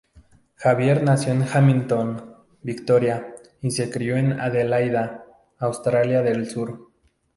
Xavier 0.55 1.03
nació 1.03 1.31
en 1.31 1.43
Hamilton, 1.43 2.33
Victoria 2.63 3.35
y 3.61 3.69
se 3.69 3.91
crio 3.91 4.17
en 4.17 4.39
Adelaida, 4.39 5.25
Australia 5.59 6.23
del 6.23 6.49
Sur. 6.49 6.89